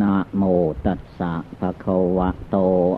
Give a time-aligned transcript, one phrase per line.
[0.00, 0.42] นะโม
[0.86, 2.56] ตัสสะภะคะวะโต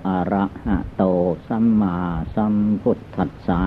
[0.08, 1.02] อะระหะโต
[1.48, 1.96] สัมมา
[2.34, 3.62] สัมพุทธัสสะ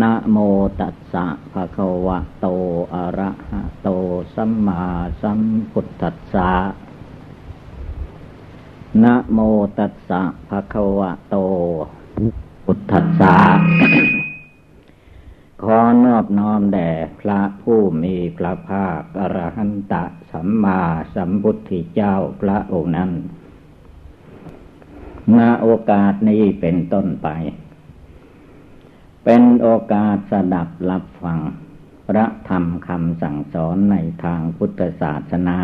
[0.00, 0.36] นะโม
[0.80, 2.46] ตัสสะภะคะวะโต
[2.94, 3.88] อะระหะโต
[4.34, 4.82] สัมมา
[5.22, 5.40] สัม
[5.72, 6.50] พุทธัสสะ
[9.02, 9.38] นะโม
[9.78, 11.36] ตัสสะภะคะวะโต
[12.64, 14.21] พุทธัสสะ
[15.66, 16.90] ขอนอบน้อมแด่
[17.20, 19.94] พระผู้มีพระภาคอรหันต
[20.30, 20.80] สัมมา
[21.14, 23.10] สัมพุทธเจ้าพระองค์นั้น
[25.36, 27.28] มาโอกาสนี้เป็นต้นไป
[29.24, 31.38] เป็นโอกาสสดับรับฟัง
[32.08, 35.58] พระธรรมคำสั่งสอนในทางพุทธศาสนา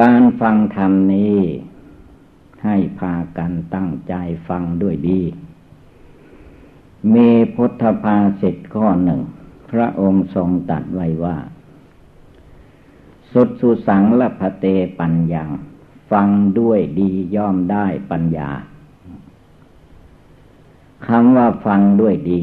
[0.00, 1.38] การฟังธรรมนี้
[2.64, 4.14] ให้พากันตั้งใจ
[4.48, 5.22] ฟังด้วยดี
[7.14, 9.20] มีพุทธภาษิตข้อหนึ่ง
[9.70, 11.36] พระองค์ทรงตัดไว้ว่า
[13.32, 14.66] สุดสุสังละพเต
[15.00, 15.44] ปัญญา
[16.10, 16.28] ฟัง
[16.58, 18.50] ด้วยดีย่อมได้ปัญญา
[21.06, 22.42] คำว่าฟังด้วยดี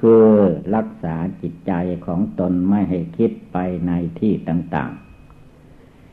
[0.00, 0.28] คือ
[0.74, 1.72] รักษาจิตใจ
[2.06, 4.90] ของตนไม่ให้คิดไปในที่ต่าง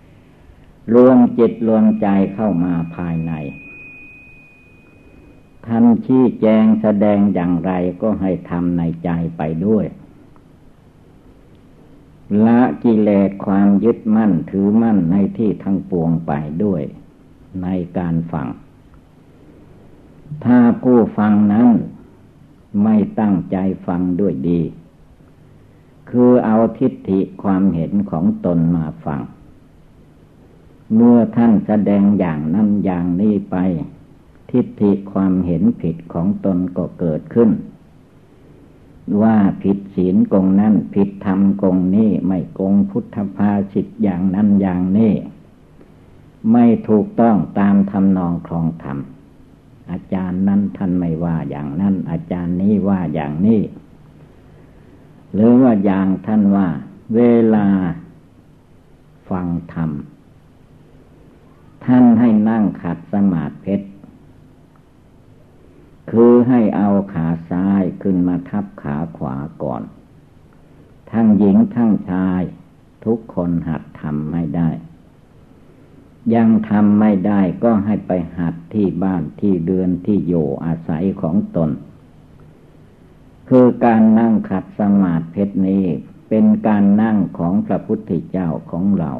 [0.06, 3.32] ๆ รวมจิตรวมใจเข้ามาภายใน
[5.70, 9.86] ท่านชี้แจงแสดงอย่างไรก็ให้ทำในใจไปด้วย
[12.46, 16.32] ละกิเลสความยึดมั่นถือมั่นในที่ทั้งปวงไป
[16.64, 16.82] ด้วย
[17.64, 18.48] ในการฟัง
[20.44, 21.68] ถ้าผู้ฟังนั้น
[22.84, 24.62] ไม่ตั้งใจฟังด้วยดี
[26.10, 29.22] คือเอาทิฏฐิความเห็นของตนมาฟัง
[30.96, 33.58] เมื่อท่านแสดงอย่างนั้นอย่างนี้ไป
[34.52, 37.50] ทิฏฐิความเห็นผิดของตนก็เกิดขึ้น
[39.22, 45.14] ว่าผิดศีลกงนั้นผิดธรรมกงนี้ไม่กงพุทธภาสิทอย่างนั้นอย่างนี้
[46.52, 48.98] ไม่ถูกต้องตามทำนองครองธรรม
[49.92, 53.62] อาจารย์นั้นท่านไม่ว่าอย่างนั้น อาจารย์นี้ว่าอย่างนี้
[55.34, 56.68] หรือว่าอย่างท่านว่า
[57.16, 57.22] เว
[57.56, 57.66] ลา
[59.30, 59.92] ฟังธรรม
[61.86, 63.76] ท่านให้นั่งขัดสมาธิ
[66.12, 69.84] คือให้เอาขาซ้ายขึ้นมาทับขาขวาก่อน
[71.12, 72.42] ทั้งหญิงทั้งชาย
[73.06, 74.70] ทุกคนหัดทำไม่ได้
[76.36, 81.70] ยังทำไม่ได้ก็ให้ไปหัดที่บ้านที่เดือนที่อยู่อาศัยของตน
[83.50, 85.86] คือการนั่งขัดสมาธินี้
[86.30, 89.12] เป็นการนั่งของพระพุทธเจ้าของเรา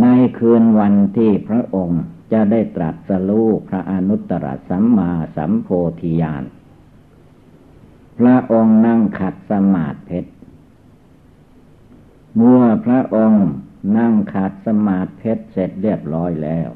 [0.00, 0.06] ใน
[0.38, 5.68] คืนวันที่พระองค์ จะได้ตรัสรู้พระอนุตตรสัมมาสัมโพ
[6.00, 6.44] ธิญาณ
[8.18, 10.32] พระองค์นั่งขัดสมาธิเพชร
[12.42, 13.46] มื่อพระองค์
[13.96, 16.68] นั่งขัดสมาธิเสร็จเรียบร้อยแล้ว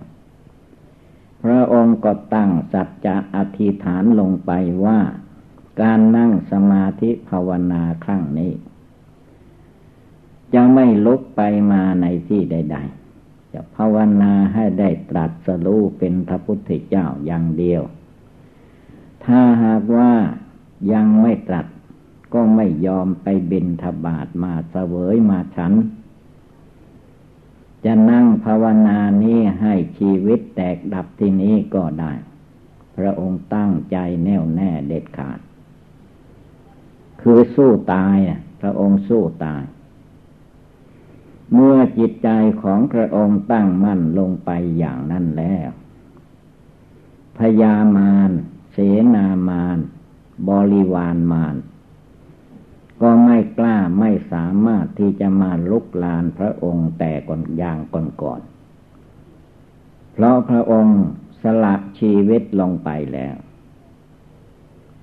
[1.43, 4.53] พระองค์ก็ตั้งสัจจะอธิษฐานลงไป
[4.85, 5.01] ว่า
[5.81, 8.53] การนั่งสมาธิภาวนาครั้งนี้
[10.55, 11.41] จะไม่ลุกไป
[11.73, 13.06] มาในที่ใด ๆ
[13.59, 17.83] จะภาวนาให้ได้ตรัสรู้เป็นพระพุทธเจ้าอย่างเดียว
[19.25, 20.13] ถ้าหากว่า
[20.93, 21.67] ยังไม่ตรัส
[22.35, 25.73] ก็ไม่ยอมไปบินทบาทมาเสวยมาฉัน
[27.85, 32.13] จะนั่งภาวนานี้ให้ชีวิตแตกดับที่นี้ก็ได้
[32.97, 35.39] พระองค์ตั้งใจแน่วแน่เด็ดขาด
[37.21, 38.17] คือสู้ตาย
[38.61, 39.63] พระองค์สู้ตาย
[41.53, 42.29] เมื่อจิตใจ
[42.63, 45.69] ของพระองค์ตั้งมั่นลงไปอย่างนั้นแล้ว
[47.39, 48.31] พยามาร
[48.73, 48.79] เส
[49.15, 49.79] นามาร
[50.49, 51.57] บริวารมาร
[53.01, 57.79] ก็ไม่กล้าไม่สามารถที่จะมาลุกลานพระองค์แต่ก่อนอย่าง
[58.23, 61.01] ก่อนๆเพราะพระองค์
[61.43, 63.37] สละชีวิตลงไปแล้ว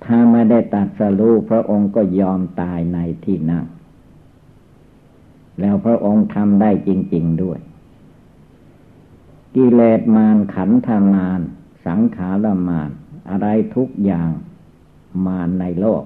[0.04, 3.64] ถ้าไม่ได้ตัดสรู้พระองค์ก็ยอมตายในที่นั่ง
[5.60, 7.58] แล้วพระองค์ทำได้จริง ๆด้วย
[9.54, 11.40] กิเลสมารขันธมาร
[11.86, 12.90] สังขารมาร
[13.30, 13.46] อะไร
[13.76, 14.30] ทุกอย่าง
[15.26, 16.04] มาในโลก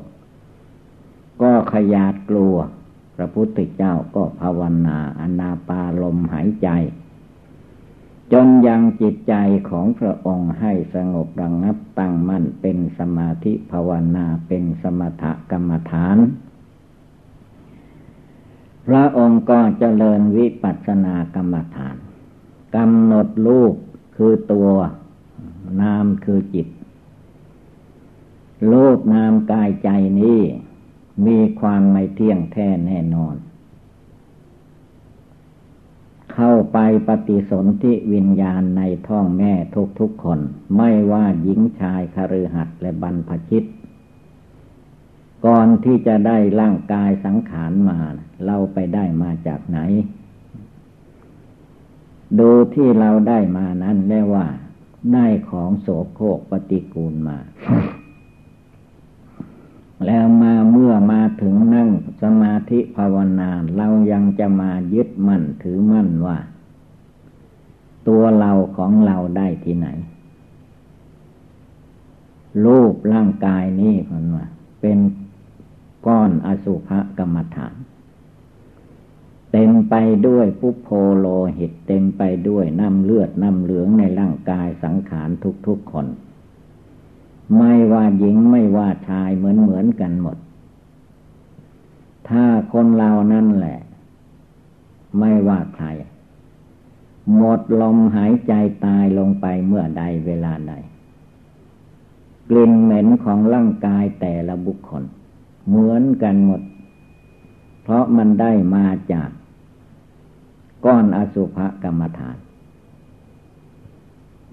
[1.43, 2.57] ก็ขยาดกลัว
[3.17, 6.69] พระพุทธเจ้าก็ภาวนาอนาปาลมหายใจ
[8.33, 9.35] จนยังจิตใจ
[9.71, 16.17] ของพระองค์ให้สงบระงงับตั้งมั่นเป็นสมาธิภาวนาเป็นสมถกรรมฐาน
[18.89, 21.97] พระองค์ก็เจริญวิปัสสนากรรมฐาน
[22.77, 23.75] กำหนดรูป
[24.17, 24.71] คือตัว
[25.81, 26.69] นามคือจิต
[28.71, 29.89] รูปนามกายใจ
[30.21, 30.41] นี้
[31.27, 33.37] มีความไม่เที่ยงแท้แน่นอน
[36.33, 39.53] เข้าไปปฏิสนธิวิญญาณในท้องแม่
[40.01, 40.41] ทุกๆคน
[40.77, 43.65] ไม่ว่าหญิงชายคฤหัสถ์และบรรพชิต
[45.47, 47.99] ก่อนที่จะได้ร่างกายสังขารมา
[48.47, 49.79] เราไปได้มาจากไหน
[52.39, 54.47] ดูที่เราได้มานั้นเรียกว่า
[55.15, 57.39] ได้ของโสโครกปฏิกูลมา
[60.07, 61.91] แล้วมาเมื่อมาถึงนั่ง
[62.23, 66.39] สมาธิภาวนาเรายังจะมายึดมั่นถือมั่นว่า
[68.09, 69.89] ตัวเราของเราได้ที่ไหน
[72.65, 74.47] รูปร่างกายนี้คนว่า
[74.81, 74.99] เป็น
[76.07, 77.75] ก้อนอสุภกรรมฐาน
[79.53, 79.95] เต็มไป
[80.27, 81.27] ด้วยปุโพโล
[81.59, 85.29] หิตเต็มไปด้วยน้ำเลือดน้ำเหลืองในร่างกายสังขาร
[85.67, 86.07] ทุกๆคน
[87.57, 90.37] ไม่ว่าหญิงไม่ว่าชายเหมือนเหมือนกันหมด
[92.29, 93.79] ถ้าคนเรานั่นแหละ
[95.19, 95.87] ไม่ว่าใคร
[97.37, 98.53] หมดลมหายใจ
[98.87, 100.73] ตายลงไปเมื่อใดเวลาใด
[102.49, 105.05] กลิ่นเหม็นของร่างกายแต่ละบุคคล
[105.69, 106.63] เหมือนกันหมด
[107.83, 109.31] เพราะมันได้มาจาก
[110.85, 112.39] ก้อนอสุภกรรมฐาน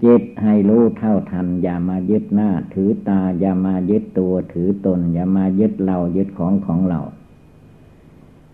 [0.04, 7.00] จิตให้รู้เท่าทัน อย่ามายึดหน้า ถือตา อย่ามายึดตัวถือตน อย่ามายึดเรายึดของของเรา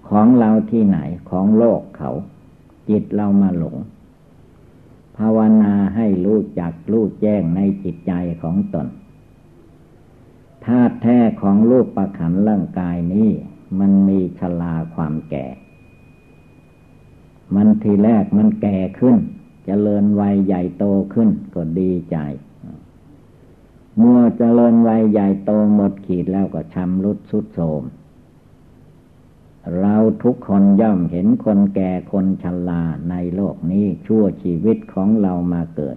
[0.09, 0.99] ของเราที่ไหน
[1.31, 2.11] ของโลกเขา
[2.89, 3.77] จิตเรามาหลง
[5.17, 8.13] ภาวนาให้รู้จักรู้แจ้งในจิตใจ
[8.43, 8.87] ของตน
[10.67, 13.31] ธาตุแท้ของรูปประขันร่างกายนี้
[13.79, 15.47] มันมีชลาความแก่
[17.55, 19.21] มันทีแรกมันแก่ขึ้นจ
[19.67, 22.17] เจริญวัยใหญ่โตขึ้นก็ดีใจ
[23.99, 27.83] เมื่อเจริญวัยใหญ่โตหมดขีดแล้วก็ชำรุดสุดโทม
[29.81, 35.91] เราทุกคนย่อมเห็นคนแก่คนชราในโลกนี้ชั่วชีวิตของเรามาเกิ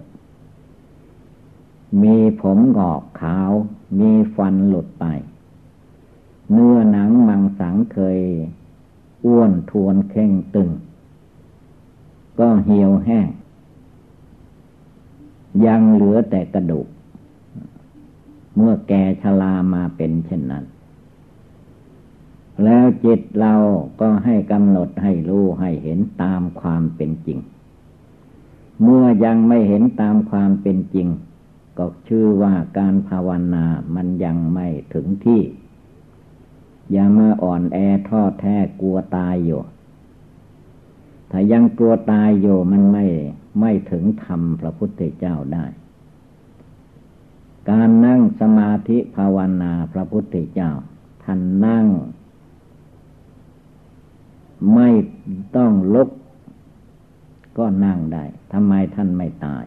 [2.02, 3.50] มีผมงอกขาว
[3.98, 5.04] มีฟันหลุดไป
[6.52, 8.20] เนื้อหนังมังสังเคย
[9.24, 10.70] อ้วนทวนเข่งตึง
[12.38, 13.28] ก็เหี่ยวแห้ง
[15.66, 16.86] ยังเหลือแต่กระดูก
[18.54, 18.92] เมื่อแก
[19.22, 20.64] ชรามาเป็นเช่นนั้น
[22.64, 23.54] แล้วจิตเรา
[24.00, 27.38] ก็ให้กำหนดให้รู้ให้เห็นตามความเป็นจริง
[28.82, 31.08] เมื่อยังไม่เห็นตามความเป็นจริง
[31.78, 33.64] ก็ชื่อว่าการภาวนา
[33.94, 35.42] มันยังไม่ถึงที่
[36.92, 37.78] อย่ามาอ่อนแอ
[38.08, 39.62] ท้อแท้กลัวตายอยู่
[41.30, 43.04] ถ้ายังกลัวตายอยู่มันไม่
[43.60, 45.64] ไม่ถึงธรรมพระพุทธเจ้าได้
[47.70, 50.70] การนั่งสมาธิภาวนาพระพุทธเจ้า
[51.24, 51.86] ท่านนั่ง
[54.74, 54.88] ไม่
[55.56, 56.10] ต้องลุก
[57.58, 59.64] ก็นั่งได้ทำไมท่านไม่ตาย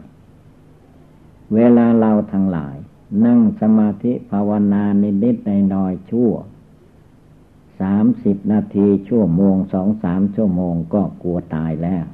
[1.55, 2.75] เวลาเราทั้งหลาย
[3.25, 4.83] นั่งสมาธิภาวนา
[5.23, 6.31] นิดๆในน้อยชั่ว
[7.81, 12.05] สามสิบนาทีชั่วโมงสองสามชั่วโมงก็กลัวตายแล้ว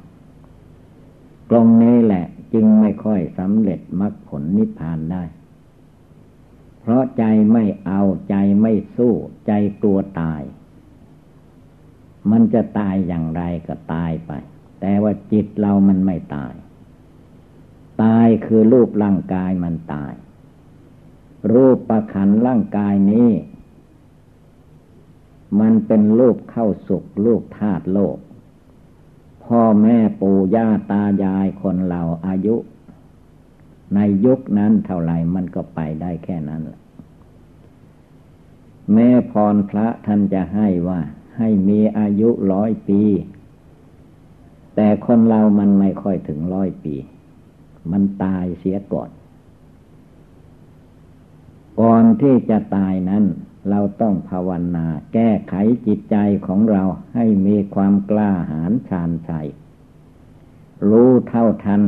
[1.50, 5.24] ตรงนี้แหละจึงไม่ค่อยสำเร็จมรรคผลนิพพานได้
[6.80, 9.14] เพราะใจไม่เอาใจไม่สู้
[9.46, 10.42] ใจกลัวตาย
[12.30, 14.32] มันจะตายอย่างไรก็ตายไป
[14.80, 16.54] แต่ว่าจิตเรามันไม่ตาย
[18.02, 20.14] ตายคือรูปร่างกายมันตาย
[21.54, 23.30] รูปประขันร่างกายนี้
[25.60, 28.16] มันเป็นลูกเข้าสุกลูกธาตุโลก
[29.44, 32.56] พ่อแม่ปู่ย่าตายายคนเราอายุ
[33.94, 36.80] ในยุคนั้นเท่าไหร่มันก็ไปได้แค่นั้นแหละ
[38.92, 41.00] แม่พรพระท่านจะให้ว่า
[41.36, 43.02] ให้มีอายุร้อยปี
[44.74, 46.94] แต่คนเรามันไม่ค่อยถึงร้อยปี
[47.92, 49.10] มันตายเสียก่อน
[51.80, 53.24] ก่อนที่จะตายนั้น
[53.70, 55.54] เราต้องภาวนา แก้ไข
[55.86, 56.16] จิตใจ
[56.46, 56.82] ของเรา
[57.14, 59.48] ให้มีความกล้าหาญชาญชัย
[60.88, 61.82] รู้เท่าทัน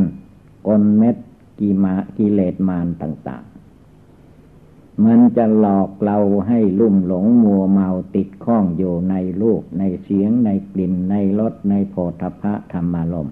[0.66, 1.16] กลเม็ด
[1.58, 13.30] กิมากิเลสมารต่างๆ มันจะหลอกเราให้ลุ่มหลงมัวเมาติดข้องอยู่ในรูปในเสียงในกลิ่นในรสในโพธพะธรรมารม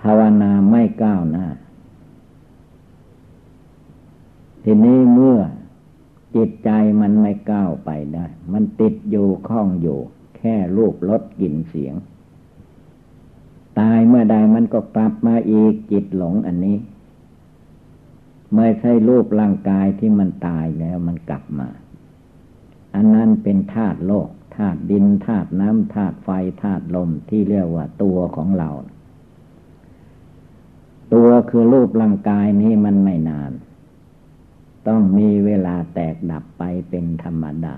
[0.00, 1.46] ภาวนาไม่ก้าวหน้า
[4.64, 5.38] ทีนี้เมื่อ
[6.36, 9.98] จิตใจมันไม่ก้าวไปได้ มันติดอยู่ข้องอยู่
[10.36, 11.94] แค่รูปรสกลิ่นเสียง
[13.78, 16.76] ตายเมื่อใดมันก็กลับมาอีกจิตหลงอันนี้
[18.56, 21.68] ไม่ใช่รูปร่างกายที่มันตายแล้วมันกลับมา
[22.94, 26.28] อันนั้นเป็นธาตุโลกธธาตุดินธาตุน้ำธาตุไฟ
[26.62, 28.70] ธาตุลมที่เรียกว่าตัวของเรา
[31.12, 33.52] ตัวคือรูปร่างกายนี้มันไม่นาน
[34.88, 37.76] ต้องมีเวลาแตกดับไปเป็นธรรมดา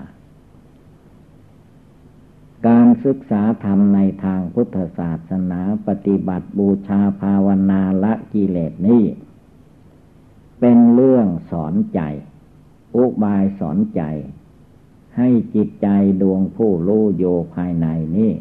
[2.67, 9.03] การศึกษาธรรมในทางพุทธศาสนาปฏิบัติบูชาภาวนาละกิเลสนี้
[10.59, 12.01] เป็นเรื่องสอนใจ
[12.95, 14.01] อุบายสอนใจ
[15.17, 15.87] ให้จิตใจ
[16.21, 17.23] ดวงผู้รู้โย
[17.55, 18.31] ภายในนี้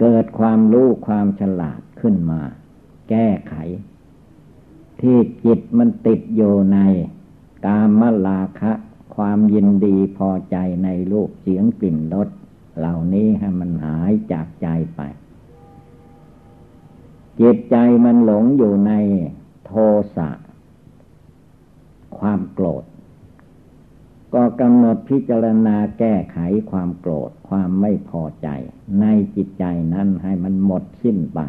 [0.00, 2.42] เกิดความรู้ความฉลาดขึ้นมา
[3.08, 3.54] แก้ไข
[5.00, 6.78] ที่จิตมันติดโยใน
[7.66, 8.72] กามลาคะ
[9.16, 12.28] ความยินดีพอใจในรูปเสียงกลิ่นรส
[12.78, 15.00] เหล่านี้ให้มันหายจากใจไป
[17.40, 18.92] จิตใจมันหลงอยู่ใน
[19.66, 19.72] โท
[20.16, 20.30] สะ
[22.18, 22.84] ความโกรธ
[24.34, 26.38] ก็กำหนดพิจารณาแก้ไข
[26.70, 28.48] ความโกรธความไม่พอใจ
[29.00, 29.04] ใน
[29.36, 31.40] จิตใจนั้นให้มันหมดสิ้นไป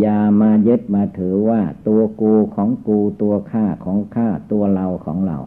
[0.00, 5.38] อย่ามายึดมาถือว่าตัวกูของกูตัวข้าของข้าตัวเราของเรา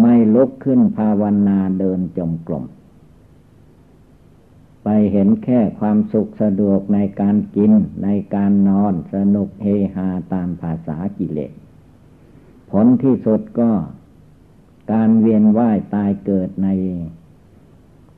[0.00, 2.64] ไม่ลุกขึ้นภาวนาเดินจมกลม
[4.84, 7.72] ไปเห็นแค่ความสุขสะดวกในการกิน
[8.04, 11.52] ในการนอนสนุกเฮฮาตามภาษากิเลส
[12.70, 13.70] ผลที่สุดก็
[14.92, 16.68] การเวียนว่ายตายเกิดใน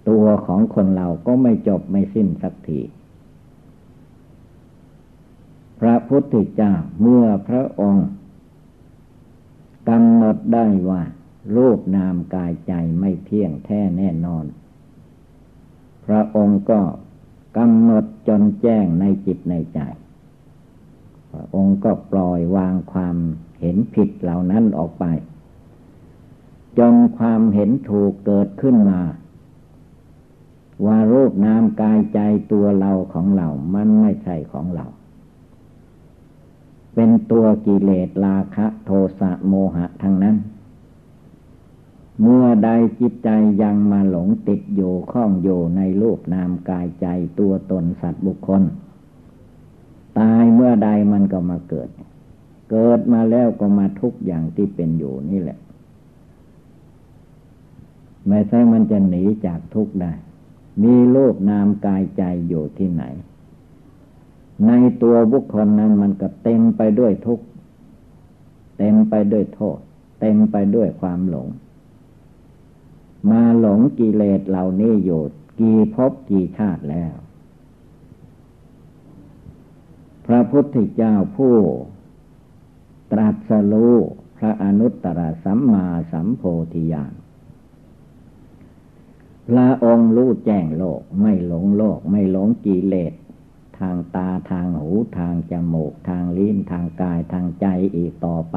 [0.08, 2.80] ตัวของคนเราก็ไม่จบไม่สิ้นสักที
[5.86, 8.08] ระพุทธเจ้าเมื่อพระองค์
[9.88, 11.02] กำหนดได้ว่า
[11.56, 14.44] รูปนามกายใจไม่เที่ยงแท้แน่นอน
[16.06, 16.80] พระองค์ก็
[17.56, 19.80] กำหนดจนแจ้งในจิตในใจ
[21.30, 23.16] พระองค์ก็ปล่อยวางความ
[23.60, 25.04] เห็นผิดเหล่านั้นออกไป
[26.78, 29.00] จนความเห็นถูกเกิดขึ้นมา
[30.86, 32.20] ว่ารูปนามกายใจ
[32.52, 34.86] ตัวเราของเรา มันไม่ใช่ของเรา
[36.94, 40.36] เป็นตัวกิเลสราคะโทสะโมหะทั้งนั้น
[42.22, 42.70] เมื่อใด
[43.00, 43.28] จิตใจ
[43.62, 47.06] ยังมาหลงติดอยู่ข้องอยู่ในรูปนามกายใจ
[47.38, 48.62] ตัวตนสัตว์บุคคล
[50.18, 51.88] ตายเมื่อใดมันก็มาเกิด
[52.70, 55.58] เกิดมาแล้วก็มาทุกอย่างที่เป็นอยู่นี่แหละ
[58.28, 60.12] ไม่ใช่มันจะหนีจากทุกได้
[60.82, 63.04] มีโลกนามกายใจอยู่ที่ไหน
[64.66, 67.44] ในตัวบุคคลนั้นมันก็เต็มไปด้วยทุกข์
[68.78, 69.78] เต็มไปด้วยโทษ
[70.20, 71.48] เต็มไปด้วยความหลง
[73.30, 75.22] มาหลงกิเลสเหล่านี้อยู่
[75.60, 77.14] กี่ภพกี่ชาติแล้ว
[80.26, 81.56] พระพุทธเจ้าผู้
[83.12, 83.94] ตรัสรู้
[84.36, 86.42] พระอนุตตรสัมมาสัมโพ
[86.72, 87.12] ธิญาณ
[89.48, 93.12] พระองค์รู้แจ้งโลกไม่หลงโลกไม่หลงกิเลส
[93.78, 97.66] ทางตาทางหูทางจมูก ทางลิ้นทางกายทางใจ
[97.96, 98.56] อีกต่อไป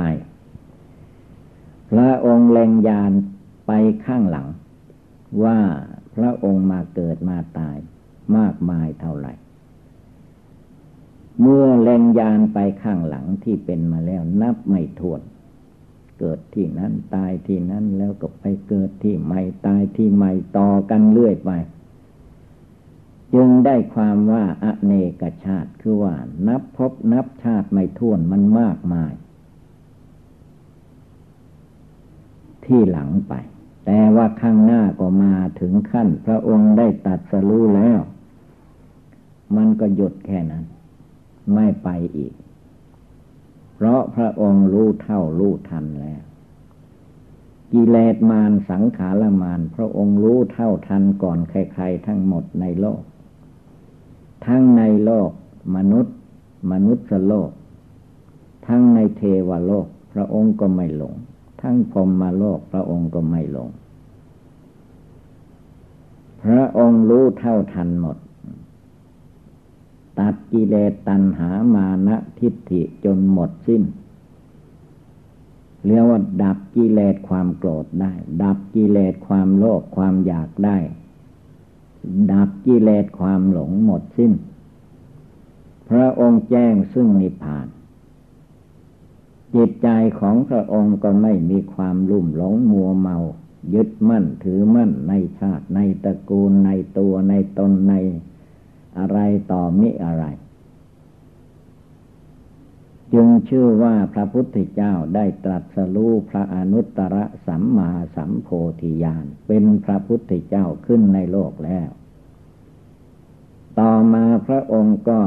[1.92, 3.12] พระองค์เล็งยาน
[3.68, 3.72] ไป
[4.06, 4.48] ข้างหลัง
[5.44, 5.60] ว่า
[6.16, 7.78] พระองค์มาเกิดมาตาย
[8.38, 9.34] มากมายเท่าไหร่
[11.42, 15.22] เมื่อแรงยานไปข้างหลังที่เป็นมาแล้วนับไม่ถ้วน
[16.20, 21.52] เกิดที่นั้นตายที่นั้นแล้วก็ไปเกิดที่ใหม่ตายที่ใหม่ต่อกันเรื่อยไป
[23.34, 26.16] จึงได้ความว่าอเนกชาติคือว่า
[26.48, 29.14] นับพบนับชาติไม่ท้วนมันมากมาย
[32.66, 33.34] ที่หลังไป
[33.86, 38.00] แต่ว่าข้างหน้าก็มาถึงขั้น พระองค์ได้ตัดสรู้แล้ว
[39.56, 40.66] มันก็หยุดแค่นั้น
[41.54, 42.34] ไม่ไปอีก
[43.76, 46.22] เพราะพระองค์รู้เท่ารู้ทันแล้ว
[47.74, 53.02] กิเลสมารสังขารมารพระองค์รู้เท่าทันก่อนใครๆทั้งหมดในโลก
[54.46, 55.32] ทั้งในโลก
[55.76, 56.16] มนุษย์
[56.72, 57.52] มนุษย์โลก
[58.68, 61.16] ทั้งในเทวโลก พระองค์ก็ไม่หลง
[61.62, 63.70] ทั้งพรมมาโลก พระองค์ก็ไม่หลง
[66.44, 68.18] พระองค์รู้เท่าทันหมด
[70.20, 73.84] ตัดกิเลสตัณหามานะทิฏฐิจนหมดสิ้น
[75.86, 78.12] เรียกว่าดับกิเลสความโกรธได้
[78.44, 80.78] ดับกิเลสความโลภความอยากได้
[82.32, 84.34] ดับกิเลสความหลงหมดสิ้น
[85.90, 87.68] พระองค์แจ้งซึ่งนิพพาน
[89.56, 89.88] จิตใจ
[90.20, 93.18] ของพระองค์ก็ไม่มีความลุ่มหลงมัวเมา
[93.74, 97.94] ยึดมั่นถือมั่นในชาติในตระกูลในตัวในตนใน
[98.98, 99.20] อะไร
[99.52, 100.26] ต่อมิอะไร
[103.14, 108.50] จึงชื่อว่าพระพุทธเจ้าได้ตรัสรู้พระอนุตตรสัมมาสัมโพ
[108.82, 111.90] ธิญาณเป็นพระพุทธเจ้าขึ้นในโลกแล้ว
[113.80, 115.22] ต่อมาพระองค์ก็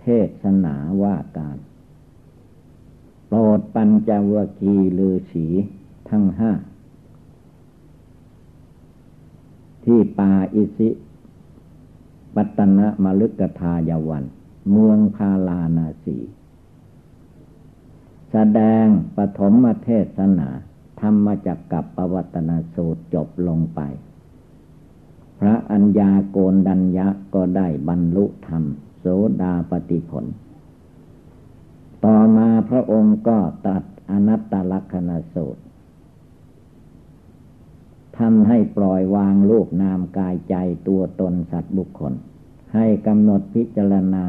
[0.00, 0.06] เท
[0.42, 1.58] ศนาว่าการ
[3.28, 5.46] โปรดปัญจวคีลือสี
[6.10, 6.52] ทั้งห้า
[9.84, 10.90] ที่ป่าอิสิ
[12.34, 14.24] ปัตนะมลึกทายวัน
[14.70, 16.16] เมืองพาลานาสี
[18.32, 18.86] แสดง
[19.16, 20.48] ปฐมเทศนา
[21.00, 23.80] ธรรมจักกับปวัตนาสูตรจบลงไป
[25.38, 28.62] พระอัญญาโกนดัญญะก็ได้บรรลุธรรม
[28.98, 29.04] โส
[29.42, 30.24] ดาปฏิผล
[32.04, 35.62] ต่อมาพระองค์ก็ตัดอนัตตลักษณสูตร
[38.18, 40.54] ทำให้ปล่อยวางรูปนามกายใจ
[40.88, 42.12] ตัวตนสัตว์บุคคล
[42.74, 44.26] ให้กำหนดพิจารณา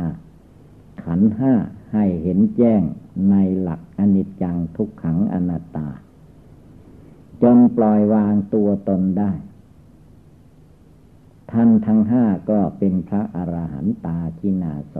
[1.03, 1.53] ขันห้า
[1.93, 2.81] ให้เห็นแจ้ง
[3.29, 5.87] ในหลักอนิจจังทุกขังอนัตตา
[7.41, 9.31] จนปล่อยวางตัวตนได้
[11.51, 14.95] ท่านทั้งห้าก็เป็นพระอรหันตาชินาศ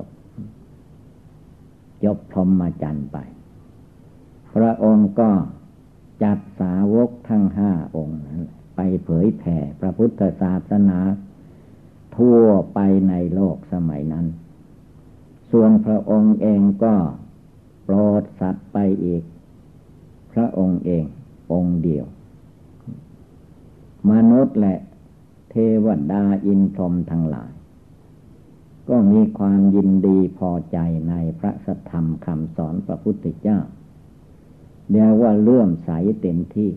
[2.03, 3.17] จบพรหมจรรย์ไป
[4.53, 5.32] พระองค์ก็
[6.24, 8.41] จัดสาวกทั้งห้าองค์นั้น
[8.75, 11.00] ไปเผยแผ่พระพุทธศาสนา
[12.17, 12.43] ทั่ว
[12.74, 12.79] ไป
[13.10, 14.25] ในโลกสมัยนั้น
[15.51, 16.96] ส่วนพระองค์เองก็
[17.83, 19.23] โปรดสัตว์ไปอีก
[20.31, 21.05] พระองค์เอง
[21.51, 22.05] องค์เดียว
[24.11, 24.75] มนุษย์และ
[25.49, 27.51] เทวดาอินทรมทั้งหลาย
[28.89, 30.77] ก็มีความยินดีพอใจ
[31.09, 33.59] ในพระสัทธรรมคำสอนพระพุทธเจ้า
[34.89, 35.89] เรียกว่าเลื่อมใส
[36.21, 36.71] เต็มที่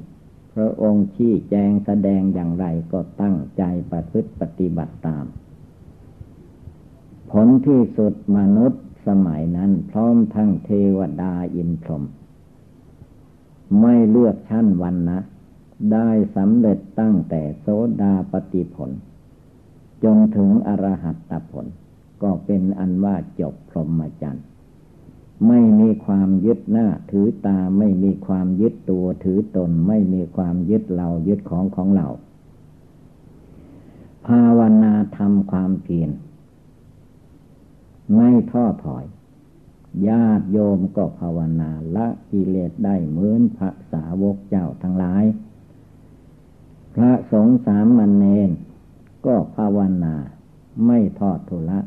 [0.55, 5.25] พระองค์ชี้แจงแสดงอย่างไรก็ตั้งใจประพฤติปฏิบัติตาม
[7.31, 12.03] ผลที่สุดมนุษย์ สมัยนั้น พร้อมทั้งเทวดาอินทรม
[13.81, 15.19] ไม่เลือกชั้นวันนะ
[15.93, 17.67] ได้สำเร็จตั้งแต่โส
[18.03, 18.91] ดาปฏิผล
[20.05, 21.67] จนถึงอรหัตตผล
[22.23, 24.45] ก็เป็นอันว่าจบพรหมจรรย์
[25.49, 32.09] ไม่มีความยึดหน้าถือตาไม่มีความยึดตัวถือตน ไม่มีความยึดเรายึดของของเรา
[34.27, 36.11] ภาวนาทำความเพียร
[38.15, 39.05] ไม่ท้อถอย
[40.09, 45.25] ญาติโยมก็ภาวนาละกิเลสได้เหมือนพระสาวกเจ้าทั้งหลาย
[46.95, 48.51] พระสงฆ์สามมันเนน
[49.27, 50.15] ก็ภาวนา
[50.87, 51.81] ไม่ทอดทุละ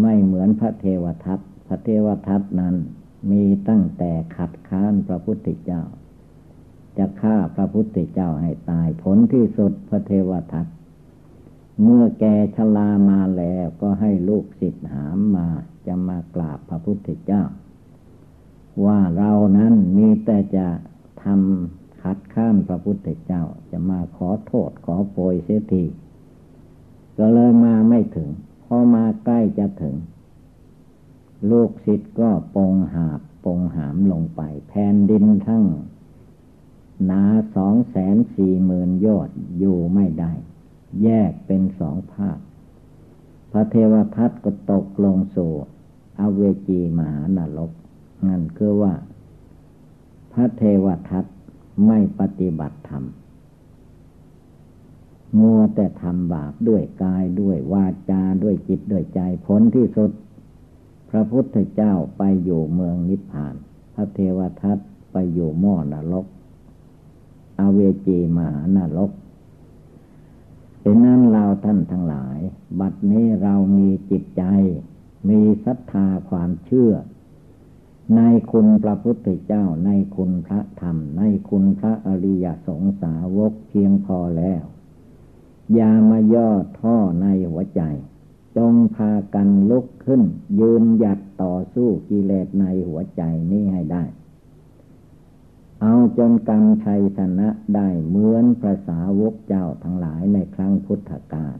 [0.00, 2.74] ไม่เหมือนพระเทวทัตพระเทวทัตนั้น
[3.30, 5.82] มีตั้งแต่ขัดค้านพระพุทธเจ้า
[6.98, 10.66] จะฆ่าพระพุทธเจ้าให้ตายผลที่สุดพระเทวทัต
[11.82, 12.24] เมื่อแก
[12.56, 15.48] ชลามาแล้วก็ให้ลูกศิษย์หามมา
[15.86, 17.42] จะมากราบพระพุทธเจ้า
[18.84, 20.66] ว่าเรานั้นมีแต่จะ
[21.22, 25.84] ทำขัดข้ามพระพุทธเจ้า จะมาขอโทษขอโปยเสียที
[27.18, 28.30] ก็เลยมาไม่ถึง
[28.64, 29.96] พอมาใกล้จะถึง
[31.50, 35.64] ลูกศิษย์ก็ปงหาบปงหามลงไป แผ่นดินทั้ง
[37.04, 37.22] หนา
[37.56, 40.32] สองแสนสี่หมื่นยอดอยู่ไม่ได้
[41.02, 42.38] แยกเป็นสองภาค
[43.52, 45.52] พระเทวทัตก็ตกลงสู่
[46.20, 47.70] อเวจีมหานรก
[48.26, 48.94] นั่นคือว่า
[50.32, 51.24] พระเทวทัต
[51.86, 53.04] ไม่ปฏิบัติธรรม
[55.40, 60.10] มัวแต่ทำบาปด้วยกายด้วยวาจาด้วยจิตด้วยใจผลที่สุด
[61.10, 63.54] พระพุทธเจ้าไปอยู่เมืองนิพพาน
[63.94, 64.78] พระเทวทัต
[65.12, 66.26] ไปอยู่หม้อนรก
[67.60, 69.10] อเวจีมหานรก
[70.84, 72.38] ฉะนั้นเราท่านทั้งหลาย
[72.80, 74.44] บัดนี้เรามีจิตใจ
[75.28, 76.92] มีศรัทธาความเชื่อ
[78.16, 78.20] ใน
[78.52, 84.62] คุณพระพุทธเจ้า ในคุณพระธรรม ในคุณพระอริยสงสาวกเพียงพอแล้ว
[85.74, 87.82] อย่ามาย่อท่อในหัวใจ
[88.56, 90.22] จงพากันลุกขึ้น
[90.60, 94.04] ยืนหยัดต่อสู้กิเลสในหัวใจนี้ให้ได้
[95.86, 101.56] เอาจนกำชัยชนะได้เหมือนพระสาวกเจ้าทั้งหลายในครั้งพุทธกาล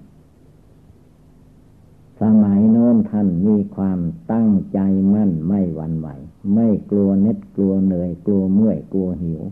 [2.21, 4.01] สมัยโน้นท่านมีความ
[4.33, 4.79] ตั้งใจ
[5.15, 6.09] มั่นไม่หวั่นไหว
[6.55, 9.43] ไม่กลัวเน็ดกลัวเหนื่อยกลัวเมื่อยกลัวหิว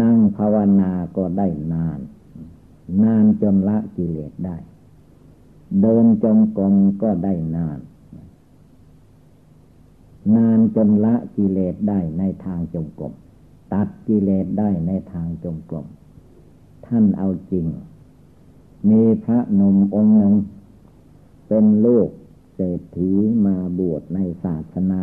[0.00, 2.00] นั่งภาวนาก็ได้นาน
[3.02, 4.56] นานจนละกิเลสได้
[5.80, 7.78] เดินจงกรมก็ได้นาน
[10.36, 13.12] นานจนละกิเลสได้ในทางจงกรม
[13.72, 15.86] ตัดกิเลสได้ในทางจงกรม
[16.86, 17.66] ท่านเอาจริง
[18.90, 20.34] มีพระนมองค์หนึ่ง
[21.48, 22.08] เป็นลูก
[22.54, 23.12] เศรษฐี
[23.46, 25.02] มาบวชในศาสนา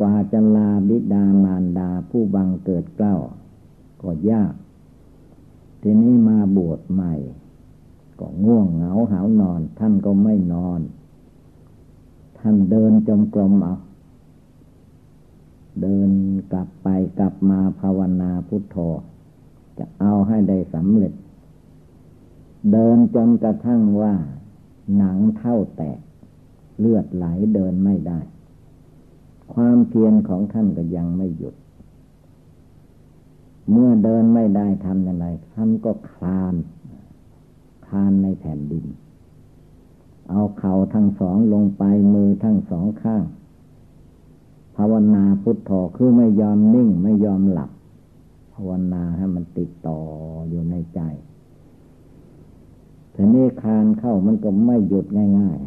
[0.00, 3.16] กว่าจะลาบิดามารดาผู้บังเกิดเกล้า
[4.02, 4.54] ก็ยาก
[5.82, 7.14] ทีนี้มาบวชใหม่
[8.20, 10.80] ก็ง่วงเหงาหานอน ท่านก็ไม่นอน
[12.40, 13.74] ท่านเดินจงกรมเอา
[15.82, 16.10] เดิน
[16.52, 18.76] กลับไปกลับมาภาวนาพุทโธ
[19.78, 21.12] จะเอาให้ได้สำเร็จ
[22.72, 24.14] เดินจนกระทั่งว่า
[24.96, 25.98] หนังเท่าแตก
[26.78, 28.20] เลือดไหลเดินไม่ได้
[29.54, 31.54] ความเพียรของท่านก็ยังไม่หยุด
[33.70, 36.54] เมื่อเดินไม่ได้ทำอย่างไรท่านก็คลาน
[37.86, 38.84] คลานในแผ่นดิน
[40.28, 41.82] เอาเข่าทั้งสองลงไป
[42.14, 43.24] มือทั้งสองข้าง
[44.76, 47.70] ภาวนาพุทโธคือไม่ยอมนิ่งไม่ยอมหลับ
[48.54, 50.00] ภาวนาให้มันติดต่อ
[50.48, 51.00] อยู่ในใจ
[53.14, 55.06] ทีนี้คานเข้ามันก็ไม่หยุด
[55.38, 55.58] ง่าย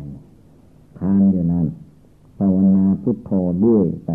[0.46, 1.68] ๆคานอยู่นั้น
[2.38, 3.32] ภาวนาพุทโธ
[3.66, 4.10] ด้วยไป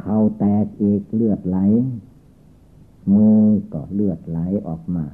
[0.00, 1.58] เข้าแตกเอกเลือดไหล
[3.14, 3.40] มือ
[3.72, 5.04] ก็เลือดไหลออกมา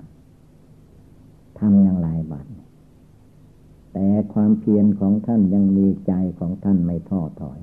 [1.58, 2.46] ทำอย่างไรบัด
[3.92, 7.60] แต่ความเพียรของท่านยังมีใจของท่านไม่ท้อถอย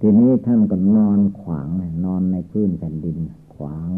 [0.00, 1.68] ทีนี้ท่านก็นอนขวาง
[2.04, 3.18] นอนในพื้นแผ่นดิน
[3.54, 3.90] ขวาง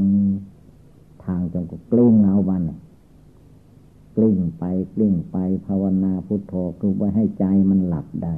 [1.24, 2.62] ทางจงก็กลิ้งเอาวัน
[4.16, 8.34] กลิ้งไปกลิ้งไปภาวนาพุทโธคือไว้ให้ใจมันหลับได้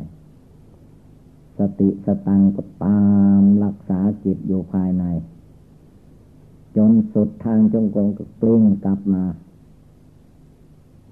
[1.58, 3.02] สติสตังก็ตา
[3.40, 5.04] มรักษาจิตอยู่ภายใน
[6.76, 9.24] จนสุดทางจงกรมก็กลิ้งกลับมา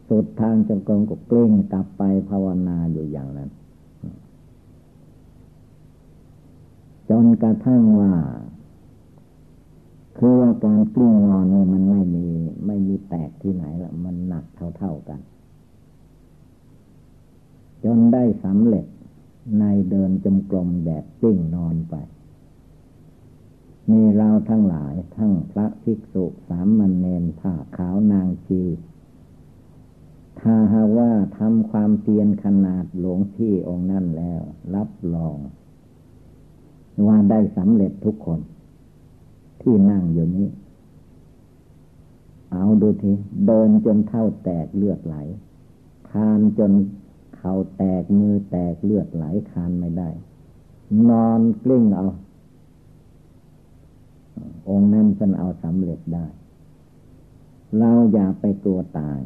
[0.08, 3.50] สุดทางจงกรมก็กลิ้งกลับไปภาวนาอยู่อย่างนั้น
[7.10, 8.12] จนกระทั่งว่า
[10.18, 12.26] คือว่าการกลิ้งนอนนี่มันไม่มี
[12.66, 14.44] ไม่มีแตกที่ไหนละมันหนัก
[14.78, 15.20] เท่าๆกัน
[17.84, 18.86] จนได้สำเร็จ
[19.58, 21.94] ในเดินจมกลมแบบกลิ้งนอนไป
[23.90, 28.62] มีเราทั้งหลายทั้งพระภิกษุสามมันเนนผ้าขาวนางชี
[30.40, 34.42] ถ้าหาว่าทำความเพียรขนาดหลวงพี่องค์นั่นแล้ว
[34.74, 35.36] รับรอง
[37.06, 38.40] ว่าได้สำเร็จทุกคน
[39.62, 40.48] ที่นั่งอยู่นี้
[42.52, 43.12] เอาดูที
[43.46, 45.16] เดินจนเท่าแตกเลือดไหล
[46.10, 46.72] คานจน
[47.36, 50.08] เข่าแตกมือแตกเลือดไหลคานไม่ได้
[51.10, 52.06] นอนกลิ้งเอา
[54.68, 56.26] องค์นั้นฉันเอาสำเร็จได้
[57.78, 59.20] เราอย่าไปกลัวตาย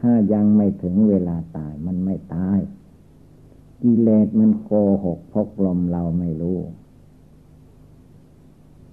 [0.00, 2.58] ถ้ายังไม่ถึงเวลาตายมันไม่ตาย
[3.82, 4.70] กิเลสมันโก
[5.04, 6.60] หกพกลมเราไม่รู้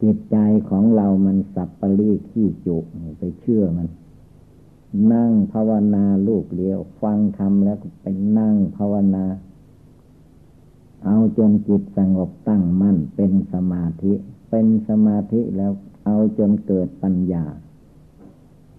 [0.02, 0.38] จิตใจ
[0.70, 2.78] ของเรามันสับปะรีขี้จุ
[3.18, 3.88] ไปเชื่อมัน
[5.14, 8.06] นั่งภาวนาลูกเลี้ยว ฟังทำแล้วไป
[8.38, 9.26] นั่งภาวนา
[11.06, 14.14] เอาจนจิตสงบตั้งมั่นเป็นสมาธิ
[14.50, 15.72] เป็นสมาธิแล้ว
[16.06, 17.46] เอาจนเกิดปัญญา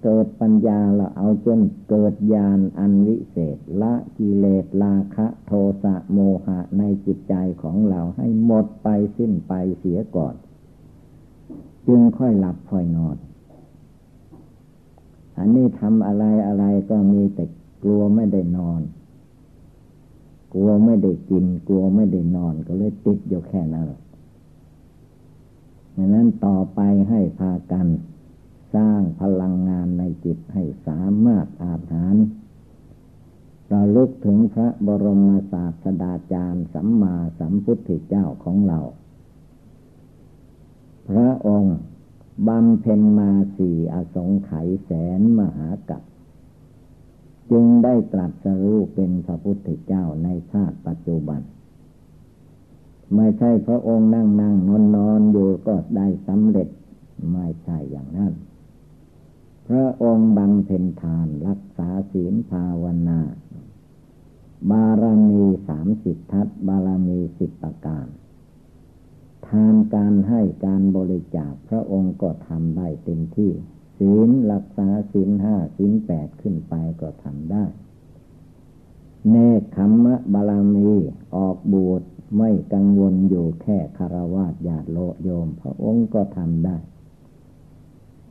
[0.03, 10.35] เกิดปัญญาเราเอาจนเกิดญาณอันวิเศษ ละกิเลสราคะโทสะโมหะในจิตใจของเราให้หมดไปสิ้นไปเสียก่อน
[11.87, 13.17] จึงค่อยหลับค่อยนอน
[15.39, 17.45] อันนี้ทำอะไรอะไรก็มีแต่
[17.83, 18.81] กลัวไม่ได้นอน
[20.53, 23.89] กลัวไม่ได้กิน กลัวไม่ได้นอนก็เลยติดอยู่แค่นั้น
[25.97, 27.87] ดังนั้นต่อไปให้พากัน
[28.75, 32.17] สร้างพลังงานในจิตให้สามารถอาหาร
[33.69, 38.81] เราลึกถึงพระบรมศาสดาจารย์สัมมาสัมพุทธเจ้าของเรา
[41.09, 41.77] พระองค์
[42.49, 46.03] บำเพ็ญมาสี่อสงไขยแสนมหากัป
[47.51, 51.41] จึงได้ตรัสรู้เป็นพระพุทธเจ้าในชาติปัจจุบัน
[53.15, 56.69] ไม่ใช่พระองค์นั่งนั่งนอนนอนอยู่ก็ได้สำเร็จ
[57.33, 58.33] ไม่ใช่อย่างนั้น
[59.69, 63.21] พระองค์บังเพ็ญทานรักษาศีลภาวนา
[64.71, 68.07] บารมีสามสิบทัศบารมีสิบประการ
[69.49, 73.53] ทานการให้การบริจาคพระองค์ก็ทำได้เต็มที่
[73.99, 77.65] ศีลรักษาศีลห้าศีลแปดขึ้นไปก็ทำได้
[79.31, 80.91] เนคขมมะบารมี
[81.37, 82.03] ออกบวช
[82.37, 86.77] ไม่กังวลอยู่แค่คารวะญาติโลโยม พระองค์ก็ทำได้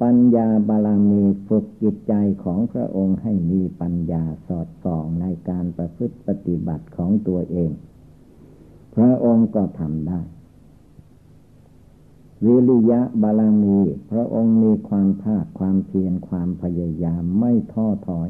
[0.01, 7.71] ปัญญาบาลามีฝึกจิตใจของพระองค์ให้มีปัญญาสอดส่องในการประพฤติปฏิบัติของตัวเอง
[8.95, 10.19] พระองค์ก็ทำได้
[12.45, 13.77] วิริยะบาลามี
[14.11, 18.29] พระองค์มีความภาคความเพียรความพยายามไม่ท้อถอย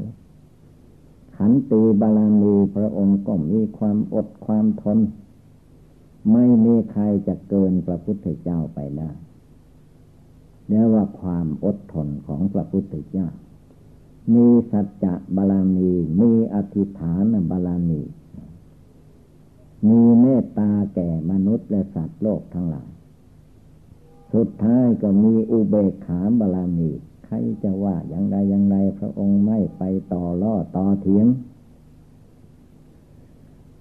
[1.36, 4.98] ขันตีบาลามีพระองค์ก็มีความอดความทน
[6.32, 9.10] ไม่มีใครจะเกินพระพุทธเจ้าไปได้
[10.68, 13.28] เรียกว่าความอดทนของพระพุทธเจ้า
[14.34, 18.00] มีสัจจะบาลามี มีอธิฐานบาลามี
[19.88, 22.88] มีเมตตาแก่มนุษย์และสัตว์โลกทั้งหลาย
[24.34, 26.90] สุดท้ายก็มีอุเบกขาบาลามี
[27.24, 31.26] ใครจะว่าอย่างไรอย่างไรพระองค์ไม่ไปต่อล่อต่อเถียง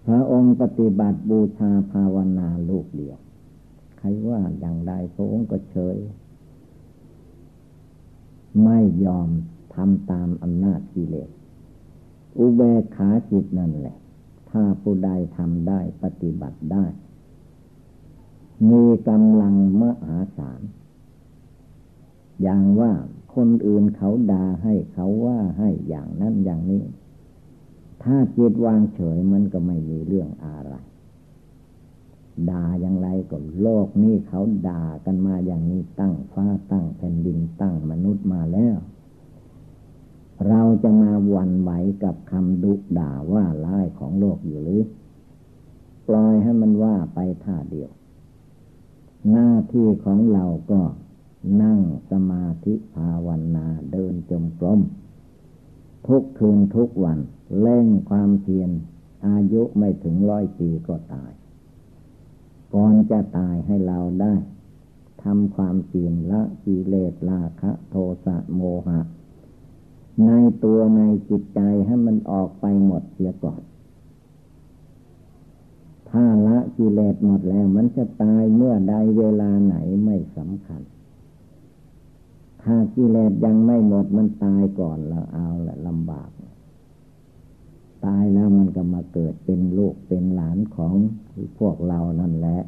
[0.08, 3.18] พระองค์ปฏิบัติบูชาภาวนาลูกเดียว
[4.00, 5.98] ใครว่าอย่างไรพระองค์ก็เฉย
[8.64, 9.30] ไม่ยอม
[9.76, 11.30] ทำตามอำนาจกิเลส
[12.38, 13.98] อุเบกขาจิตนั่นแหละ
[14.50, 16.86] ถ้าผู้ใดทำได้ปฏิบัติได้
[18.70, 20.62] มีกำลังมหาศาล
[22.42, 22.92] อย่างว่า
[23.36, 26.84] คนอื่นเขาด่าให้เขาว่าให้อย่างนั้นอย่างนี้
[28.04, 30.74] ถ้าจิตวางเฉยมันก็ไม่มีเรื่องอะไร
[32.50, 38.78] ด่าอย่างไรก็โลกนี้เขาด่ากันมาอย่างนี้ตั้งฟ้าตั้งแผ่นดินตั้งมนุษย์มาแล้ว
[40.48, 41.72] เราจะมาวันไหว
[42.04, 44.84] กับคำดุด่าว่าร้ายของโลกอยู่หรือ
[46.08, 47.92] ปล่อยให้มันว่าไปท่าเดียว
[49.32, 50.82] หน้าที่ของเราก็
[51.62, 51.80] นั่ง
[52.12, 54.80] สมาธิภาวนาเดินจมกรม
[56.08, 57.20] ทุกคืนทุกวัน
[57.60, 58.70] เล่งความเพียร
[59.28, 61.32] อายุไม่ถึงร้อยปีก็ตาย
[62.76, 64.34] ก่อนจะตายให้เราได้
[65.24, 69.00] ทำความเพียรละกิเลสราคะโทสะโมหะ
[70.26, 70.32] ใน
[70.64, 73.62] ตัวในจิตใจให้มันออกไปหมดเสียก่อน
[76.10, 80.82] ถ้าละกิเลสหมดแล้วมันจะตายเมื่อใดเวลาไหนไม่สำคัญ
[82.64, 86.30] ถ้ากิเลสยังไม่หมดมันตายก่อนแล้วเอาแหละลำบาก
[88.06, 90.96] ตายแล้วมันก็มาเกิดเป็นลูกเป็นหลานของ
[91.60, 92.60] พวกเรานั่นแหละ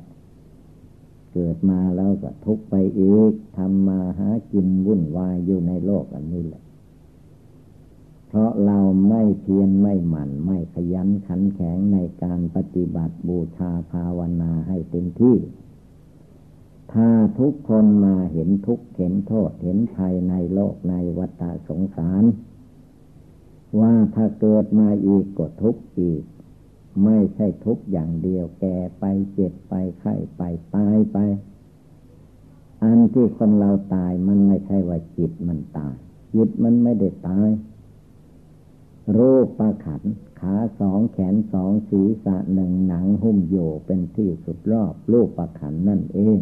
[1.34, 6.64] เกิดมาแล้วก็ทุกไปอีกทำมาหากินวุ่นวายอยู่ในโลกอันนี้แหละ
[8.28, 15.36] เพราะเราไม่เพียรไม่หมั่นไม่ขยันขันแข็งในการปฏิบัติบูชาภาวนาให้เต็มที่
[16.94, 22.24] ถ้าทุกคนมาเห็นทุกเห็นโทษเห็นภัยในโลกในวัฏสงสาร
[23.80, 26.24] ว่าถ้าเกิดมาอีกก็ทุกข์อีก
[27.04, 30.42] ไม่ใช่ทุกอย่างเดียว แก่ไปเจ็บไปไข้ไป
[30.76, 31.18] ตายไป
[32.84, 35.96] อันที่คนเราตายมันไม่ใช่ว่าจิตมันตาย
[36.34, 37.50] จิตมันไม่ได้ตาย
[39.18, 40.04] รูปประขัน
[40.40, 46.40] ขาสองแขนสองศีรษะหนึ่งหนังหุ้มโยเป็นที่สุดรอบรูปประขันนั่นเอง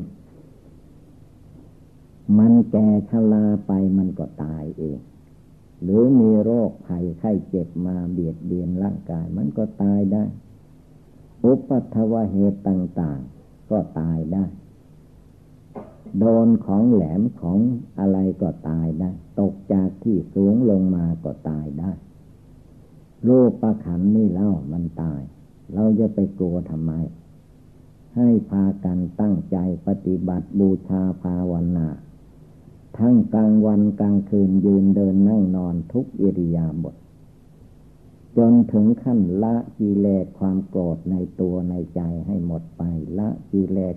[2.37, 4.99] มันแก่ชราไปมันก็ตายเอง
[5.85, 10.25] หรือมีโรคภัยไข้เจ็บมาเบียดเบียนร่างกาย มันก็ตายได้
[11.43, 14.45] อุปัตวเหตุต่าง ๆ ก็ตายได้
[16.19, 17.59] โดนของแหลมของ
[17.99, 21.91] อะไรก็ตายได้ ตกจากที่สูงลงมาก็ตายได้
[23.27, 25.21] รูปประขันนี่เล่ามันตาย
[25.73, 26.91] เราจะไปกลัวทำไม
[28.15, 31.87] ให้พากันตั้งใจปฏิบัติบูชาภาวนา
[32.99, 36.95] ทั้งกลางวันกลางคืนยืนเดินนั่งนอนทุกอิริยาบถ
[38.37, 42.81] จนถึงขั้นละกิเลสความโกรธในตัวในใจให้หมดไป
[43.17, 43.95] ละกิเลส